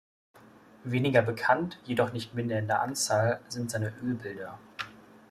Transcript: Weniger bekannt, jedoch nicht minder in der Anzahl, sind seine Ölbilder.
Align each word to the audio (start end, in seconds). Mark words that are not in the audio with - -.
Weniger 0.83 1.21
bekannt, 1.21 1.79
jedoch 1.83 2.11
nicht 2.11 2.33
minder 2.33 2.57
in 2.57 2.65
der 2.65 2.81
Anzahl, 2.81 3.39
sind 3.49 3.69
seine 3.69 3.93
Ölbilder. 4.03 4.57